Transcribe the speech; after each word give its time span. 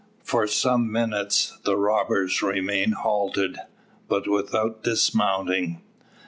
For 0.23 0.47
some 0.47 0.91
minutes 0.91 1.59
the 1.63 1.75
robbers 1.77 2.41
remain 2.41 2.93
halted, 2.93 3.59
but 4.09 4.27
without 4.27 4.81
dismounting. 4.81 5.83